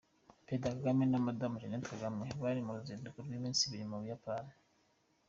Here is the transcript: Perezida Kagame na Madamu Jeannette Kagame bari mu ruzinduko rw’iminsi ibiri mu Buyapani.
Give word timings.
Perezida 0.45 0.73
Kagame 0.75 1.03
na 1.07 1.19
Madamu 1.27 1.59
Jeannette 1.61 1.89
Kagame 1.93 2.23
bari 2.43 2.61
mu 2.65 2.71
ruzinduko 2.77 3.17
rw’iminsi 3.25 3.61
ibiri 3.63 3.85
mu 3.89 3.97
Buyapani. 4.01 4.53